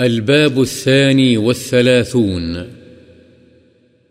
الباب 0.00 0.60
الثاني 0.60 1.36
والثلاثون. 1.36 2.56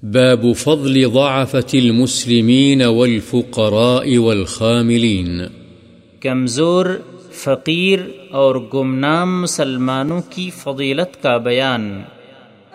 باب 0.04 0.46
فضل 0.58 1.08
ضعفة 1.08 1.69
المسلمين 1.73 2.81
والفقراء 2.81 4.17
والخاملين. 4.17 5.41
کمزور 6.20 6.86
فقیر 7.33 7.99
اور 8.31 8.55
گمنام 8.73 9.41
مسلمانوں 9.41 10.21
کی 10.29 10.49
فضیلت 10.63 11.24
کا 11.24 11.38
بیان۔ 11.38 12.01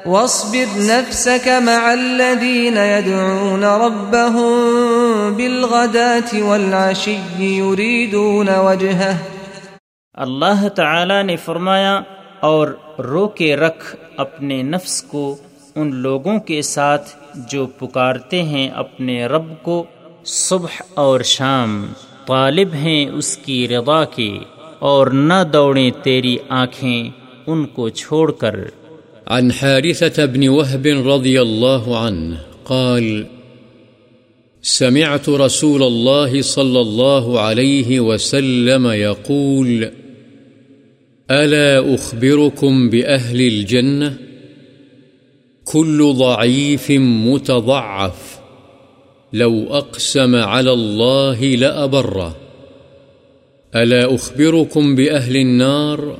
واصبر 0.07 0.79
نفسك 0.79 1.49
مع 1.49 1.91
الذين 1.93 2.77
يدعون 2.77 3.65
ربهم 3.65 4.59
بالغداة 5.37 6.43
والعشي 6.43 7.17
يريدون 7.39 8.49
وجهه. 8.49 9.15
اللہ 10.15 10.69
تعالی 10.69 11.23
نے 11.23 11.37
فرمایا 11.37 12.03
اور 12.45 12.69
رو 12.99 13.29
کے 13.29 13.57
رکھ 13.57 13.97
اپنے 14.17 14.63
نفس 14.63 15.03
کو 15.03 15.37
ان 15.75 15.95
لوگوں 15.95 16.41
کے 16.41 16.63
ساتھ 16.63 17.11
جو 17.51 17.67
پکارتے 17.67 18.43
ہیں 18.43 18.69
اپنے 18.69 19.27
رب 19.27 19.63
کو 19.63 19.85
صبح 20.25 20.83
اور 20.95 21.21
شام۔ 21.21 21.87
طالب 22.27 22.75
ہیں 22.75 23.07
اس 23.07 23.37
کی 23.37 23.69
رضا 23.69 24.05
کے 24.05 24.39
اور 24.79 25.07
نہ 25.07 25.45
دوڑیں 25.53 25.91
تیری 26.03 26.37
آنکھیں 26.49 27.11
ان 27.47 27.67
کو 27.67 27.89
چھوڑ 27.89 28.33
کر۔ 28.33 28.61
عن 29.27 29.51
حارثة 29.63 30.25
بن 30.33 30.49
وهب 30.49 30.87
رضي 30.87 31.39
الله 31.39 32.07
عنه 32.07 32.35
قال، 32.65 33.23
سمعت 34.63 35.29
رسول 35.29 35.83
الله 35.83 36.41
صلى 36.41 36.81
الله 36.81 37.39
عليه 37.39 38.01
وسلم 38.01 38.91
يقول 38.91 39.85
ألا 41.31 41.95
أخبركم 41.95 42.91
بأهل 42.91 43.41
الجنة؟ 43.41 44.17
كل 45.65 46.13
ضعيف 46.13 46.91
متضعف. 46.91 48.41
لو 49.33 49.67
أقسم 49.71 50.37
على 50.37 50.73
الله 50.73 51.45
لأبره. 51.45 52.37
ألا 53.77 54.15
أخبركم 54.15 54.95
بأهل 54.95 55.37
النار؟ 55.37 56.19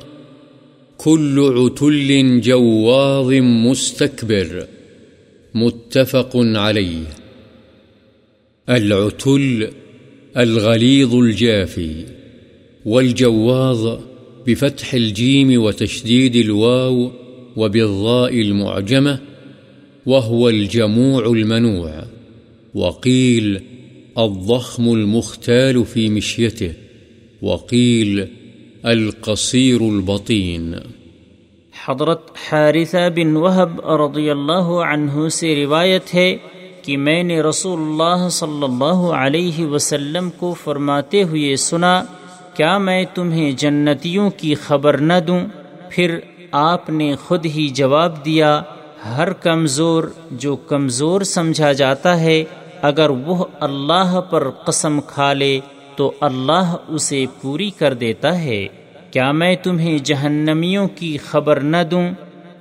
كل 0.97 1.53
عتل 1.57 2.41
جواظ 2.41 3.33
مستكبر. 3.33 4.67
متفق 5.55 6.31
عليه. 6.35 7.05
العتل 8.69 9.69
الغليظ 10.37 11.15
الجافي. 11.15 12.05
والجواظ 12.85 13.99
بفتح 14.47 14.93
الجيم 14.93 15.63
وتشديد 15.63 16.35
الواو 16.35 17.09
وبالضاء 17.57 18.33
المعجمة 18.33 19.17
وهو 20.05 20.49
الجموع 20.49 21.25
المنوع. 21.25 21.91
وقيل 22.75 23.57
الضخم 24.17 24.89
المختال 24.89 25.83
في 25.93 26.09
مشيته. 26.09 26.71
وقيل 27.41 28.19
القصير 28.85 29.81
البطين. 29.81 30.73
حضرت 31.85 32.31
حارثہ 32.51 33.09
بن 33.15 33.35
وہب 33.35 33.91
رضی 33.91 34.29
اللہ 34.29 34.93
عنہ 34.93 35.27
سے 35.27 35.55
روایت 35.55 36.15
ہے 36.15 36.37
کہ 36.81 36.97
میں 36.97 37.23
نے 37.23 37.41
رسول 37.41 37.79
اللہ 37.79 38.29
صلی 38.29 38.63
اللہ 38.63 39.11
علیہ 39.15 39.65
وسلم 39.65 40.29
کو 40.37 40.53
فرماتے 40.53 41.23
ہوئے 41.23 41.55
سنا 41.55 42.03
کیا 42.55 42.77
میں 42.77 43.05
تمہیں 43.13 43.51
جنتیوں 43.51 44.29
کی 44.29 44.55
خبر 44.55 44.97
نہ 44.97 45.13
دوں؟ 45.27 45.39
پھر 45.89 46.19
آپ 46.51 46.89
نے 46.89 47.15
خود 47.15 47.45
ہی 47.45 47.67
جواب 47.67 48.25
دیا، 48.25 48.61
ہر 49.17 49.33
کمزور 49.33 50.03
جو 50.31 50.55
کمزور 50.55 51.21
سمجھا 51.21 51.71
جاتا 51.71 52.19
ہے، 52.19 52.43
اگر 52.81 53.09
وہ 53.09 53.45
اللہ 53.59 54.21
پر 54.29 54.49
قسم 54.49 54.99
کھا 55.01 55.33
لے 55.33 55.59
تو 55.95 56.11
اللہ 56.21 56.75
اسے 56.87 57.25
پوری 57.41 57.69
کر 57.69 57.93
دیتا 57.93 58.41
ہے۔ 58.41 58.67
کیا 59.11 59.31
میں 59.31 59.55
تمہیں 59.55 59.97
جہنمیوں 59.97 60.87
کی 60.87 61.17
خبر 61.17 61.59
نہ 61.59 61.83
دوں؟ 61.91 62.09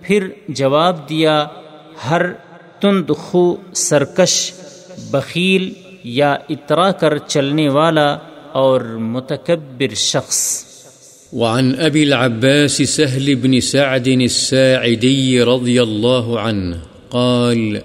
پھر 0.00 0.28
جواب 0.49 1.09
دیا، 1.09 1.47
ہر 2.10 2.22
تند 2.81 3.10
خو 3.19 3.56
سرکش، 3.75 4.53
بخیل 5.10 5.72
یا 6.04 6.37
اترا 6.49 6.93
کر 6.93 7.19
چلنے 7.19 7.69
والا 7.69 8.19
اور 8.54 8.81
متکبر 8.81 9.94
شخص۔ 9.94 10.65
وعن 11.32 11.75
أبي 11.75 12.03
العباس 12.03 12.82
سهل 12.82 13.34
بن 13.34 13.60
سعد 13.60 14.09
الساعدي 14.09 15.42
رضي 15.42 15.82
الله 15.82 16.41
عنه 16.41 16.82
قال، 17.10 17.78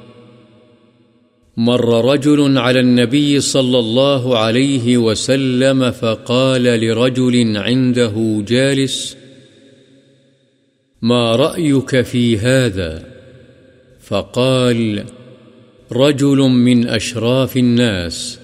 مر 1.58 2.12
رجل 2.12 2.58
على 2.58 2.80
النبي 2.80 3.40
صلى 3.40 3.80
الله 3.80 4.38
عليه 4.38 4.98
وسلم 4.98 5.92
فقال 5.92 6.64
لرجل 6.64 7.58
عنده 7.58 8.44
جالس، 8.48 9.16
ما 11.02 11.36
رأيك 11.36 12.02
في 12.02 12.38
هذا؟ 12.38 13.04
فقال، 14.08 15.04
رجل 15.92 16.38
من 16.38 16.88
أشراف 16.88 17.58
الناس. 17.58 18.40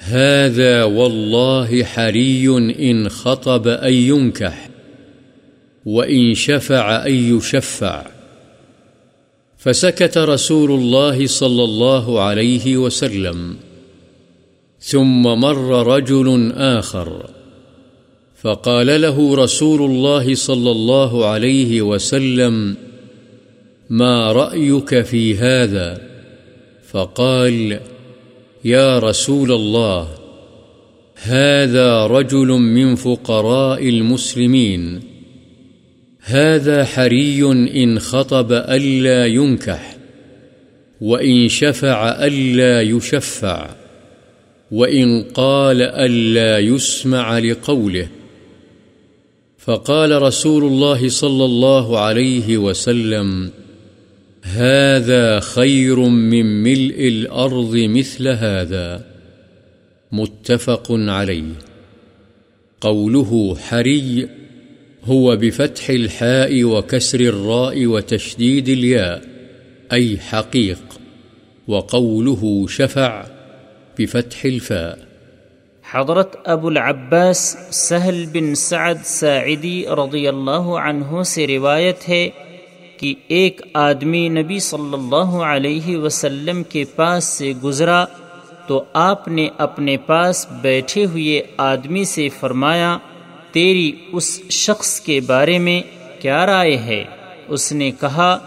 هذا 0.00 0.84
والله 0.84 1.84
حري 1.84 2.48
إن 2.90 3.08
خطب 3.08 3.68
أن 3.68 3.92
ينكح، 3.92 4.70
وإن 5.86 6.34
شفع 6.34 7.06
أن 7.06 7.12
يشفع. 7.12 8.06
فسكت 9.58 10.18
رسول 10.18 10.70
الله 10.70 11.26
صلى 11.26 11.64
الله 11.64 12.20
عليه 12.20 12.76
وسلم، 12.76 13.56
ثم 14.80 15.22
مر 15.22 15.86
رجل 15.96 16.52
آخر، 16.56 17.30
فقال 18.42 19.00
له 19.00 19.34
رسول 19.34 19.90
الله 19.90 20.34
صلى 20.34 20.70
الله 20.70 21.26
عليه 21.26 21.82
وسلم، 21.82 22.76
ما 23.90 24.32
رأيك 24.32 25.00
في 25.00 25.36
هذا؟ 25.38 26.02
فقال 26.88 27.80
يا 28.64 28.98
رسول 28.98 29.52
الله، 29.52 30.08
هذا 31.22 32.06
رجل 32.06 32.46
من 32.48 32.94
فقراء 32.94 33.88
المسلمين، 33.88 35.00
هذا 36.20 36.84
حري 36.84 37.42
إن 37.84 37.98
خطب 37.98 38.52
ألا 38.52 39.26
ينكح، 39.26 39.96
وإن 41.00 41.48
شفع 41.48 42.26
ألا 42.26 42.82
يشفع، 42.82 43.70
وإن 44.70 45.22
قال 45.22 45.82
ألا 45.82 46.58
يسمع 46.58 47.38
لقوله. 47.38 48.08
فقال 49.58 50.22
رسول 50.22 50.64
الله 50.64 51.08
صلى 51.08 51.44
الله 51.44 51.98
عليه 51.98 52.58
وسلم 52.58 53.50
هذا 54.44 55.40
خير 55.40 55.98
من 56.00 56.62
ملء 56.62 57.08
الأرض 57.08 57.76
مثل 57.76 58.28
هذا. 58.28 59.04
متفق 60.12 60.86
عليه. 60.90 61.52
قوله 62.80 63.56
حري 63.60 64.28
هو 65.04 65.36
بفتح 65.36 65.90
الحاء 65.90 66.64
وكسر 66.64 67.20
الراء 67.20 67.86
وتشديد 67.86 68.68
الياء، 68.68 69.22
أي 69.92 70.16
حقيق. 70.18 70.82
وقوله 71.68 72.66
شفع 72.68 73.24
بفتح 73.98 74.44
الفاء. 74.44 74.98
حضرت 75.90 76.36
ابو 76.44 76.68
العباس 76.68 77.56
سہل 77.70 78.24
بن 78.32 78.54
سعد 78.54 78.94
ساعدی 79.04 79.84
رضی 79.86 80.28
اللہ 80.28 80.78
عنہ 80.84 81.22
سے 81.22 81.46
روایت 81.46 82.08
ہے 82.08 82.28
کہ 83.00 83.14
ایک 83.28 83.60
آدمی 83.74 84.28
نبی 84.28 84.58
صلی 84.58 84.94
اللہ 84.94 85.42
علیہ 85.42 85.96
وسلم 85.96 86.62
کے 86.62 86.84
پاس 86.96 87.24
سے 87.24 87.52
گزرا 87.64 88.04
تو 88.66 88.84
آپ 88.92 89.28
نے 89.28 89.48
اپنے 89.58 89.96
پاس 89.96 90.46
بیٹھے 90.50 91.04
ہوئے 91.04 91.42
آدمی 91.56 92.04
سے 92.04 92.28
فرمایا، 92.28 92.98
تیری 93.52 93.92
اس 94.12 94.40
شخص 94.50 95.00
کے 95.00 95.20
بارے 95.20 95.58
میں 95.58 95.80
کیا 96.20 96.46
رائے 96.46 96.76
ہے؟ 96.76 97.04
اس 97.48 97.72
نے 97.72 97.90
کہا، 98.00 98.38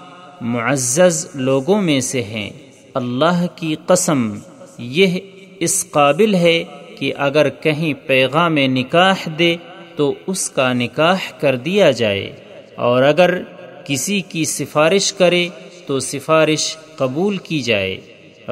معزز 0.42 1.28
لوگوں 1.34 1.82
میں 1.82 2.00
سے 2.00 2.24
ہیں۔ 2.24 2.50
اللہ 2.94 3.46
کی 3.56 3.76
قسم، 3.86 4.34
یہ 4.78 5.20
اس 5.60 5.86
قابل 5.92 6.36
ہے 6.36 6.64
کہ 7.00 7.14
اگر 7.18 7.50
کہیں 7.50 8.08
پیغام 8.08 8.58
نکاح 8.58 9.16
دے 9.40 9.56
تو 9.96 10.14
اس 10.28 10.50
کا 10.50 10.74
نکاح 10.74 11.18
کر 11.40 11.56
دیا 11.56 11.92
جائے۔ 11.92 12.36
اور 12.76 13.04
اگر 13.04 13.42
کسی 13.86 14.22
کی 14.22 14.46
سفارش 14.46 15.14
کرے 15.14 15.50
تو 15.88 16.00
سفارش 16.00 16.78
قبول 16.98 17.38
کی 17.38 17.62
جائے۔ 17.62 17.98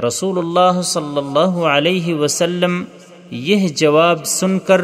رسول 0.07 0.37
اللہ 0.37 0.81
صلی 0.81 1.17
اللہ 1.17 1.65
علیہ 1.65 2.13
وسلم 2.13 2.83
یہ 3.31 3.67
جواب 3.67 4.25
سن 4.25 4.59
کر 4.59 4.81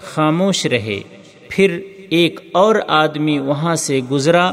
خاموش 0.00 0.66
رہے۔ 0.66 1.00
پھر 1.48 1.80
ایک 2.10 2.40
اور 2.52 2.74
آدمی 2.88 3.38
وہاں 3.38 3.74
سے 3.74 4.00
گزرا۔ 4.10 4.52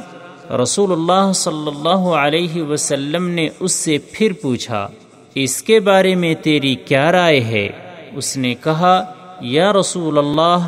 رسول 0.64 0.92
اللہ 0.92 1.32
صلی 1.34 1.68
اللہ 1.68 2.10
علیہ 2.10 2.64
وسلم 2.64 3.28
نے 3.28 3.50
اس 3.60 3.72
سے 3.72 3.98
پھر 4.12 4.34
پوچھا، 4.42 4.88
اس 5.36 5.64
کے 5.64 5.80
بارے 5.80 6.16
میں 6.16 6.36
تیری 6.36 6.76
کیا 6.76 7.12
رائے 7.12 7.42
ہے؟ 7.42 7.70
اس 8.14 8.38
نے 8.38 8.56
کہا، 8.64 9.14
یا 9.42 9.74
رسول 9.74 10.18
اللہ، 10.18 10.68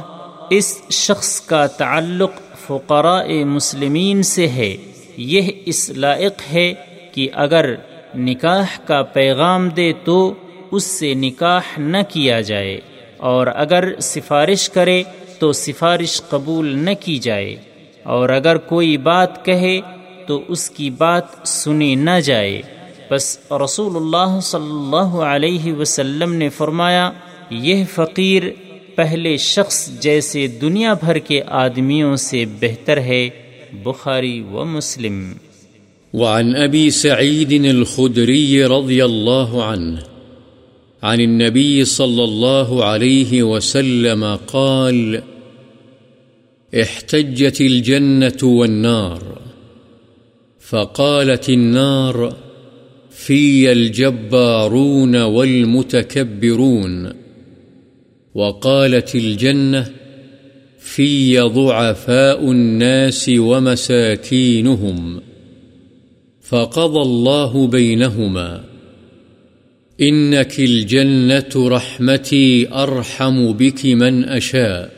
اس 0.50 0.82
شخص 0.90 1.42
کا 1.42 1.68
تعلق 1.68 2.32
فقراء 2.68 3.28
مسلمین 3.46 4.24
سے 4.24 4.48
ہے۔ 4.48 4.76
یہ 5.18 5.50
اس 5.66 5.90
لائق 5.90 6.42
ہے 6.54 6.74
کہ 7.12 7.28
اگر 7.34 7.74
نکاح 8.18 8.78
کا 8.86 9.02
پیغام 9.14 9.70
دے 9.70 9.92
تو 10.04 10.34
اس 10.72 10.84
سے 10.84 11.14
نکاح 11.14 11.80
نہ 11.80 11.98
کیا 12.10 12.42
جائے، 12.42 12.80
اور 13.18 13.48
اگر 13.56 13.94
سفارش 14.02 14.70
کرے 14.70 15.02
تو 15.40 15.52
سفارش 15.54 16.22
قبول 16.30 16.76
نہ 16.78 16.90
کی 17.00 17.18
جائے۔ 17.18 17.56
اور 18.04 18.30
اگر 18.30 18.58
کوئی 18.58 18.98
بات 18.98 19.44
کہے 19.46 19.80
تو 20.28 20.42
اس 20.48 20.70
کی 20.70 20.90
بات 20.90 21.48
سنی 21.48 21.94
نہ 21.96 22.20
جائے۔ 22.20 22.62
بس 23.10 23.38
رسول 23.64 23.96
اللہ 23.96 24.40
صلی 24.44 24.72
اللہ 24.72 25.16
علیہ 25.26 25.74
وسلم 25.74 26.34
نے 26.34 26.50
فرمایا، 26.50 27.12
یہ 27.50 27.84
فقیر 27.94 28.44
پہلے 28.96 29.38
شخص 29.38 29.90
جیسے 30.00 30.48
دنیا 30.48 30.94
بھر 30.94 31.18
کے 31.18 31.42
آدمیوں 31.48 32.16
سے 32.16 32.46
بہتر 32.46 32.98
ہے، 32.98 33.30
بخاری 33.84 34.42
و 34.42 34.66
مسلم۔ 34.66 35.34
وعن 36.14 36.56
أبي 36.56 36.90
سعيد 36.90 37.66
الخدري 37.66 38.64
رضي 38.64 39.02
الله 39.02 39.62
عنه 39.62 40.00
عن 41.02 41.20
النبي 41.20 41.84
صلى 41.84 42.24
الله 42.24 42.84
عليه 42.84 43.42
وسلم 43.42 44.26
قال، 44.46 45.16
احتجت 46.74 47.62
الجنة 47.62 48.44
والنار، 48.44 49.34
فقالت 50.70 51.50
النار 51.50 52.30
في 53.12 53.70
الجبارون 53.70 55.16
والمتكبرون 55.16 57.08
وقالت 58.36 59.16
الجنة 59.16 59.86
في 60.80 61.40
ضعفاء 61.40 62.52
الناس 62.52 63.32
ومساكينهم 63.38 65.22
فقضى 66.42 67.02
الله 67.02 67.68
بينهما 67.68 68.64
إنك 70.02 70.60
الجنة 70.60 71.68
رحمتي 71.68 72.74
أرحم 72.74 73.54
بك 73.54 73.86
من 73.86 74.24
أشاء 74.24 74.92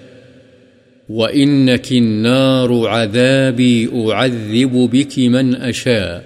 وإنك 1.09 1.91
النار 1.91 2.87
عذابي 2.87 3.89
أعذب 4.11 4.89
بك 4.91 5.19
من 5.19 5.55
أشاء 5.55 6.25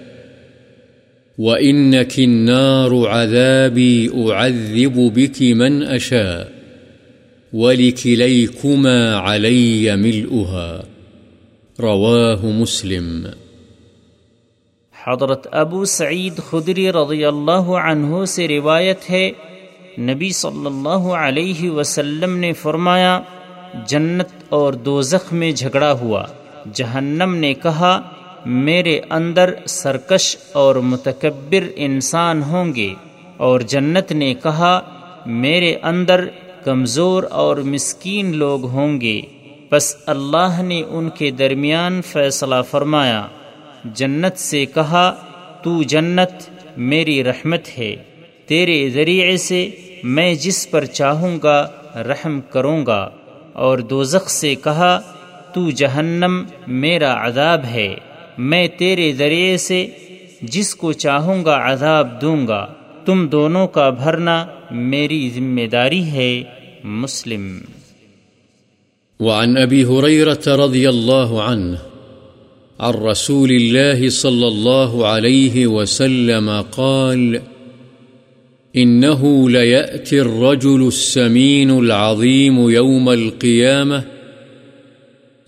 وإنك 1.38 2.18
النار 2.18 3.06
عذابي 3.06 4.10
أعذب 4.14 5.12
بك 5.14 5.42
من 5.42 5.82
أشاء 5.82 6.59
ولكليكما 7.52 9.18
علي 9.18 9.90
ملؤها، 9.96 10.80
رواه 11.80 12.50
مسلم۔ 12.50 13.26
حضرت 15.06 15.46
ابو 15.50 15.84
سعید 15.84 16.40
خدری 16.50 16.92
رضی 16.92 17.24
اللہ 17.24 17.60
عنہ 17.60 18.24
سے 18.24 18.48
روایت 18.48 19.10
ہے، 19.10 19.30
نبی 19.98 20.30
صلی 20.30 20.66
اللہ 20.66 21.12
علیہ 21.12 21.70
وسلم 21.70 22.36
نے 22.36 22.52
فرمایا، 22.52 23.20
جنت 23.86 24.28
اور 24.48 24.72
دوزخ 24.72 25.32
میں 25.32 25.52
جھگڑا 25.52 25.92
ہوا۔ 25.92 26.24
جہنم 26.72 27.36
نے 27.36 27.54
کہا، 27.54 28.00
میرے 28.46 29.00
اندر 29.10 29.54
سرکش 29.66 30.36
اور 30.52 30.76
متکبر 30.76 31.68
انسان 31.76 32.42
ہوں 32.42 32.74
گے۔ 32.74 32.94
اور 33.36 33.60
جنت 33.60 34.12
نے 34.12 34.34
کہا، 34.34 34.80
میرے 35.26 35.76
اندر 35.82 36.24
کمزور 36.64 37.22
اور 37.22 37.56
مسکین 37.56 38.36
لوگ 38.36 38.64
ہوں 38.64 39.00
گے۔ 39.00 39.20
بس 39.70 39.96
اللہ 40.06 40.62
نے 40.62 40.82
ان 40.88 41.08
کے 41.08 41.30
درمیان 41.30 42.02
فیصلہ 42.02 42.54
فرمایا، 42.70 43.26
جنت 43.84 44.38
سے 44.38 44.66
کہا، 44.66 45.14
تو 45.62 45.82
جنت 45.82 46.50
میری 46.76 47.24
رحمت 47.24 47.78
ہے، 47.78 47.96
تیرے 48.46 48.90
ذریعے 48.90 49.36
سے 49.36 49.70
میں 50.02 50.34
جس 50.34 50.70
پر 50.70 50.84
چاہوں 50.84 51.38
گا 51.42 51.68
رحم 51.94 52.40
کروں 52.40 52.86
گا۔ 52.86 53.10
اور 53.52 53.78
دوزخ 53.78 54.30
سے 54.30 54.54
کہا، 54.54 55.00
تو 55.54 55.70
جہنم 55.70 56.44
میرا 56.66 57.26
عذاب 57.26 57.64
ہے، 57.64 57.94
میں 58.38 58.68
تیرے 58.68 59.12
ذریعے 59.12 59.56
سے 59.56 59.86
جس 60.42 60.74
کو 60.74 60.92
چاہوں 60.92 61.44
گا 61.44 61.72
عذاب 61.72 62.20
دوں 62.20 62.46
گا۔ 62.46 62.66
تم 63.04 63.28
دونوں 63.28 63.66
کا 63.68 63.90
بھرنا 63.90 64.46
میری 64.70 65.30
ذمہ 65.34 65.66
داری 65.72 66.02
ہے، 66.02 66.42
مسلم۔ 66.84 67.58
وعن 69.20 69.56
أبي 69.56 69.84
هريرة 69.84 70.66
رضي 70.66 70.86
الله 70.88 71.40
عنه 71.40 71.74
عن 72.78 72.94
رسول 72.94 73.50
الله 73.50 74.08
صلى 74.08 74.46
الله 74.46 75.06
عليه 75.06 75.66
وسلم 75.66 76.50
قال 76.76 77.36
إنه 78.76 79.50
ليأتي 79.50 80.20
الرجل 80.20 80.84
السمين 80.84 81.70
العظيم 81.70 82.70
يوم 82.70 83.08
القيامة 83.08 84.00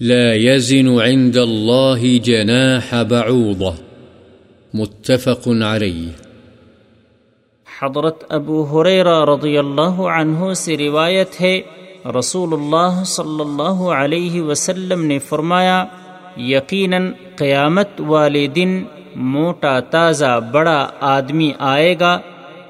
لا 0.00 0.34
يزن 0.34 0.88
عند 0.88 1.36
الله 1.36 2.18
جناح 2.18 3.02
بعوضة 3.02 3.74
متفق 4.74 5.48
عليه 5.48 6.31
حضرت 7.82 8.24
ابو 8.28 8.62
حریرہ 8.62 9.24
رضی 9.24 9.58
اللہ 9.58 10.00
عنہ 10.00 10.52
سے 10.54 10.76
روایت 10.76 11.40
ہے 11.40 11.60
رسول 12.18 12.52
اللہ 12.52 13.02
صلی 13.04 13.40
اللہ 13.40 13.82
علیہ 13.82 14.42
وسلم 14.42 15.04
نے 15.04 15.18
فرمایا، 15.18 15.84
یقیناً 16.36 17.12
قیامت 17.36 17.88
والے 17.98 18.46
دن 18.46 18.84
موٹا 19.16 19.80
تازہ 19.80 20.40
بڑا 20.52 20.88
آدمی 21.00 21.52
آئے 21.58 21.94
گا، 22.00 22.18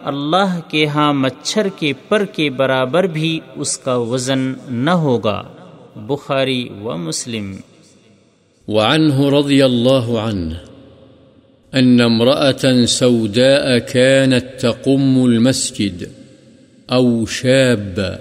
اللہ 0.02 0.60
کے 0.68 0.86
ہاں 0.86 1.12
مچھر 1.12 1.68
کے 1.68 1.92
پر 2.08 2.24
کے 2.24 2.50
برابر 2.50 3.04
بھی 3.04 3.40
اس 3.56 3.78
کا 3.78 3.96
وزن 3.96 4.52
نہ 4.68 4.90
ہوگا۔ 4.90 5.42
بخاری 5.96 6.68
و 6.82 6.96
مسلم۔ 6.96 7.54
وعنه 8.68 9.38
رضي 9.38 9.62
الله 9.62 10.28
عنه 10.28 10.71
أن 11.74 12.00
امرأة 12.00 12.84
سوداء 12.84 13.78
كانت 13.78 14.44
تقم 14.58 15.24
المسجد 15.24 16.08
أو 16.92 17.26
شاب 17.26 18.18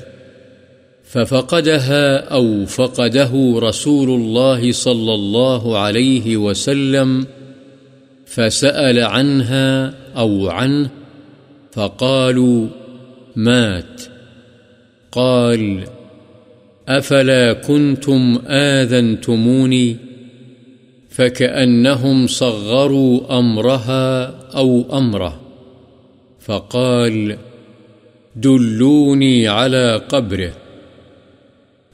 ففقدها 1.04 2.18
أو 2.18 2.66
فقده 2.66 3.32
رسول 3.58 4.10
الله 4.10 4.72
صلى 4.72 5.14
الله 5.14 5.78
عليه 5.78 6.38
وسلم 6.38 7.28
فسأل 8.26 9.00
عنها 9.00 9.94
أو 10.18 10.50
عنه 10.50 10.90
فقالوا 11.72 12.68
مات. 13.36 14.02
قال 15.12 15.84
أفلا 16.88 17.54
كنتم 17.54 18.42
آذنتموني؟ 18.48 20.11
فكأنهم 21.12 22.28
صغروا 22.28 23.40
أمرها 23.40 24.26
أو 24.56 24.98
أمره 24.98 25.42
فقال، 26.40 27.38
دلوني 28.36 29.48
على 29.48 30.02
قبره 30.10 30.54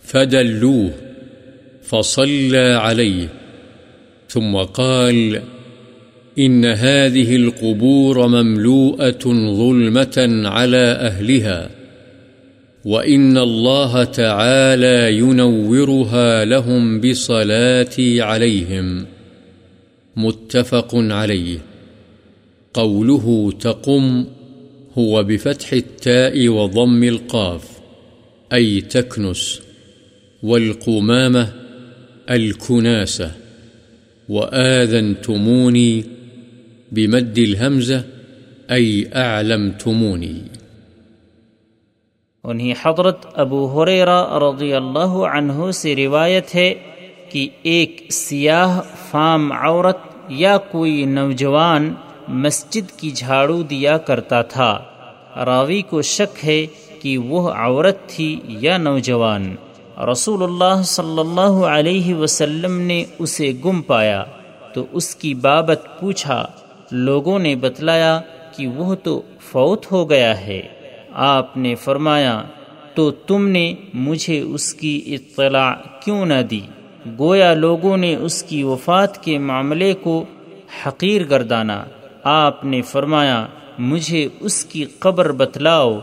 فدلوه 0.04 0.92
فصلى 1.84 2.74
عليه 2.74 3.30
ثم 4.30 4.56
قال، 4.56 5.42
إن 6.40 6.66
هذه 6.66 7.36
القبور 7.36 8.28
مملوءة 8.28 9.24
ظلمة 9.54 10.42
على 10.46 10.78
أهلها 10.78 11.77
وإن 12.88 13.38
الله 13.38 14.04
تعالى 14.04 15.18
ينورها 15.18 16.46
لهم 16.46 17.02
بصلاتي 17.02 18.22
عليهم 18.22 19.06
متفق 20.16 20.90
عليه 20.96 21.58
قوله 22.74 23.54
تقم 23.60 24.26
هو 24.98 25.24
بفتح 25.24 25.74
التاء 25.74 26.48
وضم 26.48 27.04
القاف 27.04 27.64
أي 28.54 28.82
تكنس 28.82 29.62
والقمامة 30.44 31.54
الكناسة 32.30 33.32
وآذنتموني 34.30 36.04
بمد 36.92 37.38
الهمزة 37.38 38.04
أي 38.72 39.10
أعلمتموني 39.16 40.57
انہیں 42.48 42.74
حضرت 42.86 43.26
ابو 43.34 43.84
حریرہ 43.84 44.38
رضی 44.38 44.74
اللہ 44.74 45.14
عنہ 45.34 45.72
سے 45.72 45.96
روایت 45.96 46.56
ہے 46.56 46.74
کہ 47.30 47.50
ایک 47.64 48.08
سیاہ 48.12 48.82
فام 49.12 49.52
عورت 49.52 49.98
یا 50.30 50.58
کوئی 50.58 51.06
نوجوان 51.06 51.94
مسجد 52.28 52.92
کی 52.92 53.12
جھاڑو 53.12 53.62
دیا 53.62 53.98
کرتا 53.98 54.42
تھا۔ 54.42 54.80
راوی 55.46 55.82
کو 55.82 56.02
شک 56.02 56.46
ہے 56.46 56.66
کہ 57.02 57.18
وہ 57.18 57.50
عورت 57.50 57.98
تھی 58.08 58.40
یا 58.48 58.78
نوجوان۔ 58.78 59.56
رسول 60.12 60.44
اللہ 60.44 60.82
صلی 60.84 61.20
اللہ 61.20 61.66
علیہ 61.66 62.16
وسلم 62.16 62.80
نے 62.80 63.06
اسے 63.20 63.52
گم 63.66 63.82
پایا۔ 63.82 64.24
تو 64.74 64.86
اس 64.92 65.16
کی 65.16 65.34
بابت 65.34 66.00
پوچھا۔ 66.00 66.46
لوگوں 66.92 67.40
نے 67.40 67.56
بتلایا 67.56 68.22
کہ 68.58 68.68
وہ 68.68 68.96
تو 68.96 69.22
فوت 69.40 69.92
ہو 69.92 70.10
گیا 70.10 70.42
ہے۔ 70.42 70.62
آپ 71.12 71.58
نے 71.58 71.76
فرمایا، 71.76 72.42
تو 72.94 73.12
تم 73.12 73.48
نے 73.48 73.74
مجھے 73.94 74.40
اس 74.40 74.74
کی 74.74 75.02
اطلاع 75.08 75.74
کیوں 76.04 76.26
نہ 76.26 76.42
دی؟ 76.50 76.62
گویا 77.20 77.54
لوگوں 77.54 77.98
نے 77.98 78.16
اس 78.16 78.44
کی 78.44 78.64
وفات 78.64 79.24
کے 79.24 79.38
معاملے 79.38 79.94
کو 79.94 80.26
حقیر 80.86 81.22
گردانا۔ 81.30 81.84
آپ 82.24 82.66
نے 82.66 82.82
فرمایا، 82.82 83.48
مجھے 83.80 84.28
اس 84.40 84.66
کی 84.66 84.86
قبر 85.00 85.32
بتلاؤ۔ 85.32 86.00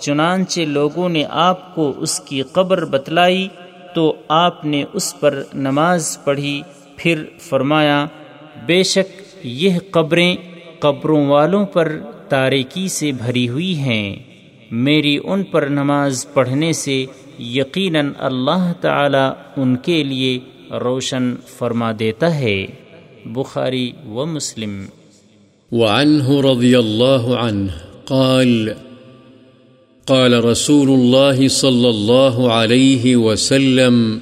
چنانچہ 0.00 0.60
لوگوں 0.60 1.08
نے 1.08 1.24
آپ 1.30 1.74
کو 1.74 1.92
اس 1.96 2.20
کی 2.20 2.42
قبر 2.42 2.84
بتلائی، 2.84 3.48
تو 3.94 4.14
آپ 4.28 4.64
نے 4.64 4.84
اس 4.92 5.20
پر 5.20 5.42
نماز 5.54 6.18
پڑھی۔ 6.24 6.62
پھر 6.96 7.24
فرمایا، 7.38 8.06
بے 8.66 8.82
شک 8.82 9.22
یہ 9.46 9.78
قبریں 9.90 10.36
قبروں 10.78 11.26
والوں 11.26 11.66
پر 11.66 11.98
تاریکی 12.28 12.88
سے 12.88 13.12
بھری 13.12 13.48
ہوئی 13.48 13.78
ہیں۔ 13.78 14.31
میری 14.72 15.18
ان 15.24 15.42
پر 15.42 15.62
نماز 15.62 16.26
پڑھنے 16.34 16.72
سے 16.72 17.06
یقیناً 17.38 18.12
اللہ 18.18 18.72
تعالی 18.80 19.60
ان 19.60 19.76
کے 19.76 20.04
لیے 20.04 20.38
روشن 20.70 21.34
فرما 21.46 21.92
دیتا 21.98 22.38
ہے۔ 22.38 22.66
بخاری 23.24 23.92
و 24.06 24.26
مسلم۔ 24.26 24.84
وعنه 25.72 26.52
رضي 26.52 26.74
الله 26.74 27.34
عنه 27.34 27.72
قال 28.04 28.68
قال 30.04 30.34
رسول 30.34 30.88
الله 30.88 31.48
صلى 31.48 31.88
الله 31.88 32.48
عليه 32.48 33.18
وسلم، 33.18 34.18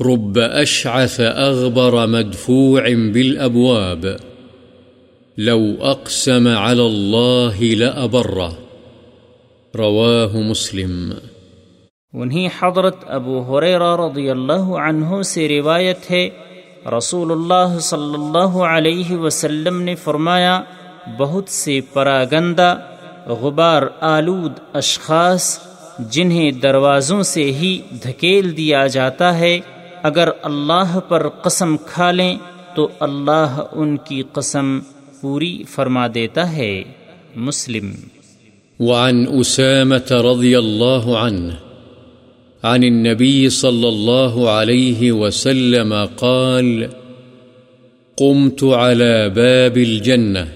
رب 0.00 0.38
أشعث 0.62 1.20
أغبر 1.20 2.06
مدفوع 2.06 2.82
بالأبواب 3.12 4.06
لو 5.38 5.60
أقسم 5.82 6.48
على 6.48 6.80
الله 6.80 7.74
لأبره۔ 7.74 8.63
رواه 9.74 10.40
مسلم. 10.40 11.12
انہیں 12.12 12.48
حضرت 12.62 12.96
ابو 13.06 13.38
حریرہ 13.40 13.96
رضی 13.96 14.30
اللہ 14.30 14.66
عنہ 14.80 15.22
سے 15.22 15.48
روایت 15.48 16.10
ہے 16.10 16.28
رسول 16.98 17.32
اللہ 17.32 17.78
صلی 17.78 18.14
اللہ 18.14 18.58
علیہ 18.66 19.16
وسلم 19.16 19.80
نے 19.82 19.94
فرمایا، 19.94 20.62
بہت 21.18 21.48
سے 21.48 21.80
پراگندہ، 21.92 22.76
غبار 23.26 23.82
آلود 24.00 24.52
اشخاص 24.72 25.58
جنہیں 25.98 26.50
دروازوں 26.50 27.22
سے 27.22 27.44
ہی 27.44 27.82
دھکیل 28.04 28.56
دیا 28.56 28.86
جاتا 28.86 29.38
ہے، 29.38 29.60
اگر 30.02 30.28
اللہ 30.42 30.98
پر 31.08 31.28
قسم 31.28 31.76
کھا 31.76 32.10
لیں 32.10 32.36
تو 32.74 32.88
اللہ 33.00 33.60
ان 33.72 33.96
کی 33.96 34.22
قسم 34.32 34.78
پوری 35.20 35.64
فرما 35.64 36.06
دیتا 36.14 36.52
ہے۔ 36.52 36.82
مسلم 37.36 37.92
وعن 38.80 39.26
رضی 40.10 40.54
اللہ 40.54 41.06
عنہ 41.06 41.52
عن 42.64 42.82
النبي 42.82 43.48
صلى 43.48 43.88
الله 43.88 44.50
عليه 44.50 45.12
وسلم 45.12 46.08
قال 46.16 46.88
قمت 48.16 48.64
على 48.64 49.28
باب 49.28 49.78
الجنة، 49.78 50.48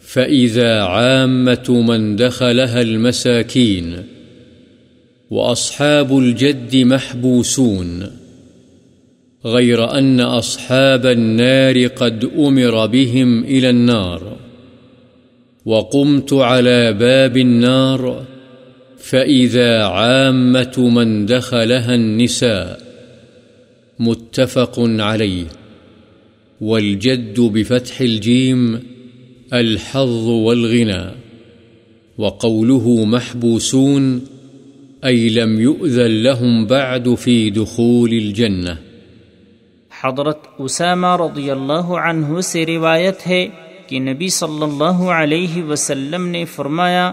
فإذا 0.00 0.80
عامة 0.80 1.70
من 1.70 2.16
دخلها 2.16 2.82
المساكين، 2.82 3.96
وأصحاب 5.30 6.18
الجد 6.18 6.76
محبوسون، 6.76 8.10
غير 9.44 9.90
أن 9.98 10.20
أصحاب 10.20 11.06
النار 11.06 11.86
قد 11.86 12.30
أمر 12.38 12.86
بهم 12.86 13.44
إلى 13.44 13.70
النار. 13.70 14.29
وقمت 15.66 16.32
على 16.32 16.92
باب 16.92 17.36
النار، 17.36 18.24
فإذا 18.98 19.82
عامة 19.82 20.74
من 20.78 21.26
دخلها 21.26 21.94
النساء 21.94 22.80
متفق 23.98 24.80
عليه، 24.80 25.44
والجد 26.60 27.40
بفتح 27.40 28.00
الجيم 28.00 28.78
الحظ 29.52 30.28
والغنى، 30.28 31.10
وقوله 32.18 33.04
محبوسون، 33.04 34.20
أي 35.04 35.28
لم 35.28 35.60
يؤذن 35.60 36.22
لهم 36.22 36.66
بعد 36.66 37.14
في 37.18 37.50
دخول 37.50 38.10
الجنة. 38.12 38.74
حضرت 40.00 40.38
اسامہ 40.58 41.06
رضی 41.06 41.50
اللہ 41.50 41.92
عنہ 42.04 42.40
سے 42.40 42.66
روایت 42.66 43.26
ہے 43.26 43.48
کہ 43.90 43.98
نبی 43.98 44.28
صلی 44.28 44.62
اللہ 44.62 45.00
علیہ 45.10 45.62
وسلم 45.62 46.26
نے 46.26 46.44
فرمایا، 46.44 47.12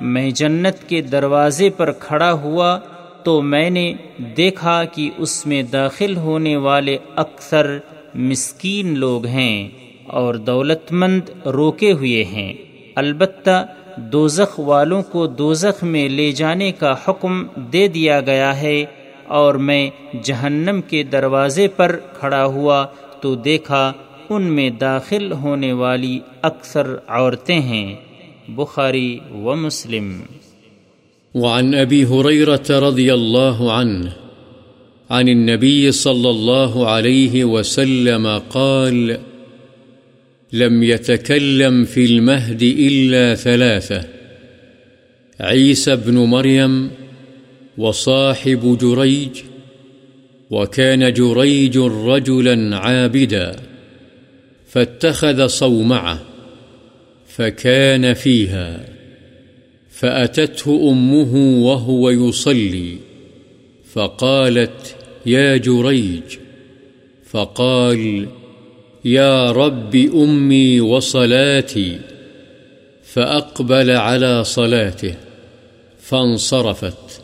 میں 0.00 0.30
جنت 0.30 0.88
کے 0.88 1.00
دروازے 1.02 1.70
پر 1.70 1.92
کھڑا 1.92 2.32
ہوا 2.32 2.78
تو 3.22 3.42
میں 3.42 3.70
نے 3.70 3.92
دیکھا 4.36 4.84
کہ 4.84 5.10
اس 5.16 5.46
میں 5.46 5.62
داخل 5.62 6.16
ہونے 6.16 6.56
والے 6.56 6.96
اکثر 7.16 7.78
مسکین 8.14 8.98
لوگ 8.98 9.26
ہیں 9.26 9.68
اور 10.06 10.34
دولت 10.34 10.92
مند 10.92 11.46
روکے 11.46 11.92
ہوئے 11.92 12.24
ہیں۔ 12.24 12.52
البتہ 12.94 13.66
دوزخ 13.96 14.60
والوں 14.60 15.02
کو 15.02 15.26
دوزخ 15.26 15.84
میں 15.84 16.08
لے 16.08 16.32
جانے 16.32 16.72
کا 16.72 16.94
حکم 17.08 17.46
دے 17.72 17.88
دیا 17.88 18.20
گیا 18.20 18.60
ہے 18.60 18.84
اور 19.26 19.54
میں 19.54 19.90
جہنم 20.22 20.80
کے 20.82 21.02
دروازے 21.02 21.68
پر 21.68 21.96
کھڑا 22.12 22.44
ہوا 22.44 22.86
تو 23.20 23.34
دیکھا 23.34 23.92
ان 24.30 24.42
میں 24.42 24.70
داخل 24.70 25.32
ہونے 25.32 25.72
والی 25.72 26.18
اکثر 26.42 26.96
عورتیں 27.06 27.60
ہیں 27.60 27.96
بخاري 28.48 29.18
ومسلم 29.34 30.20
وعن 31.34 31.74
أبي 31.74 32.04
هريرة 32.04 32.88
رضي 32.88 33.14
الله 33.14 33.72
عنه 33.72 34.12
عن 35.10 35.28
النبي 35.28 35.90
صلى 35.90 36.30
الله 36.30 36.88
عليه 36.88 37.44
وسلم 37.44 38.38
قال، 38.48 39.16
لم 40.52 40.82
يتكلم 40.82 41.84
في 41.84 42.04
المهد 42.04 42.62
إلا 42.62 43.34
ثلاثة 43.34 44.04
عيسى 45.40 45.96
بن 45.96 46.14
مريم 46.14 46.88
وصاحب 47.78 48.78
جريج 48.82 49.42
وكان 50.50 51.12
جريج 51.12 51.78
رجلا 51.78 52.76
عابدا۔ 52.76 53.73
فاتخذ 54.74 55.46
صومعه 55.46 56.22
فكان 57.28 58.14
فيها، 58.14 58.84
فأتته 59.90 60.90
أمه 60.90 61.64
وهو 61.64 62.10
يصلي، 62.10 62.96
فقالت 63.92 64.96
يا 65.26 65.56
جريج 65.56 66.22
فقال 67.30 68.26
يا 69.04 69.52
رب 69.52 69.94
أمي 69.94 70.80
وصلاتي 70.80 72.00
فأقبل 73.04 73.90
على 73.90 74.44
صلاته، 74.44 75.14
فانصرفت. 76.00 77.22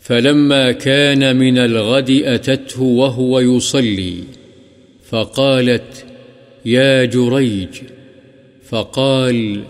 فلما 0.00 0.72
كان 0.72 1.36
من 1.36 1.58
الغد 1.58 2.10
أتته 2.10 2.82
وهو 2.82 3.40
يصلي، 3.40 4.14
فقالت 5.10 6.04
يا 6.68 7.04
جريج، 7.04 7.68
فقال، 8.68 9.62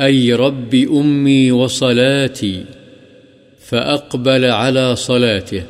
أي 0.00 0.34
رب 0.34 0.74
أمي 0.74 1.52
وصلاتي؟ 1.52 2.64
فأقبل 3.60 4.44
على 4.44 4.96
صلاته، 4.96 5.62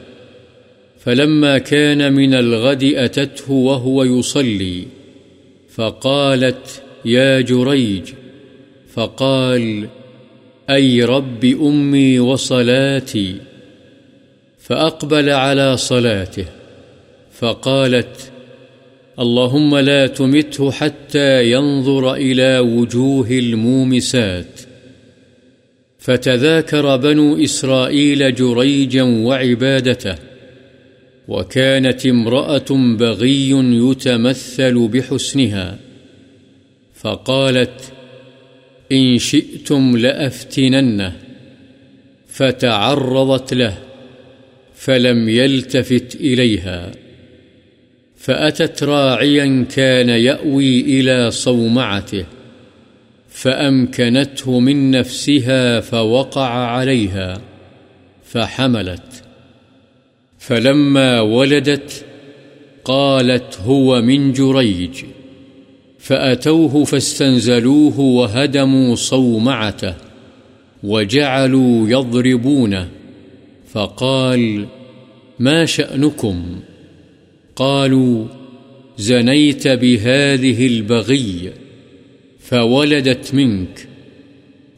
فلما 0.99 1.59
كان 1.59 2.13
من 2.13 2.35
الغد 2.35 2.85
أتته 2.85 3.53
وهو 3.53 4.05
يصلي، 4.05 4.85
فقالت، 5.75 6.83
يا 7.05 7.41
جريج، 7.41 8.13
فقال، 8.95 9.89
أي 10.71 11.05
رب 11.05 11.45
أمي 11.45 12.21
وصلاتي؟ 12.21 13.37
فأقبل 14.59 15.31
على 15.31 15.77
صلاته، 15.77 16.47
فقالت 17.33 18.34
اللهم 19.19 19.77
لا 19.77 20.07
تمته 20.07 20.71
حتى 20.71 21.51
ينظر 21.51 22.15
إلى 22.15 22.59
وجوه 22.59 23.31
المومسات. 23.31 24.61
فتذاكر 25.99 26.97
بنو 26.97 27.45
إسرائيل 27.45 28.35
جريجا 28.35 29.03
وعبادته، 29.03 30.15
وكانت 31.29 32.07
امرأة 32.07 32.71
بغي 32.71 33.51
يتمثل 33.91 34.89
بحسنها. 34.89 35.79
فقالت 36.95 37.93
إن 38.93 39.19
شئتم 39.19 39.97
لأفتننه. 39.97 41.17
فتعرضت 42.29 43.55
له، 43.55 43.79
فلم 44.75 45.29
يلتفت 45.29 46.15
إليها. 46.15 47.04
فأتت 48.25 48.83
راعيا 48.83 49.67
كان 49.75 50.09
يأوي 50.09 50.81
إلى 50.81 51.31
صومعته، 51.31 52.25
فأمكنته 53.29 54.61
من 54.61 54.91
نفسها 54.91 55.81
فوقع 55.81 56.49
عليها، 56.49 57.41
فحملت. 58.25 59.25
فلما 60.39 61.21
ولدت 61.21 62.05
قالت 62.85 63.61
هو 63.61 64.03
من 64.03 64.33
جريج، 64.33 65.05
فأتوه 65.99 66.85
فاستنزلوه 66.85 68.01
وهدموا 68.01 68.95
صومعته، 68.95 69.95
وجعلوا 70.83 71.89
يضربونه، 71.89 72.89
فقال 73.73 74.67
ما 75.39 75.65
شأنكم؟ 75.65 76.61
قالوا 77.57 78.27
زنيت 78.99 79.69
بهذه 79.69 80.67
البغي 80.67 81.53
فولدت 82.41 83.35
منك. 83.35 83.89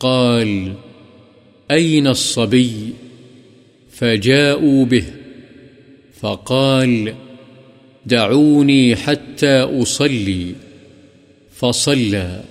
قال 0.01 0.73
أين 1.71 2.07
الصبي؟ 2.07 2.93
فجاءوا 3.91 4.85
به. 4.85 5.05
فقال 6.21 7.15
دعوني 8.07 8.97
حتى 8.97 9.61
أصلي. 9.61 10.55
فصلى. 11.53 12.45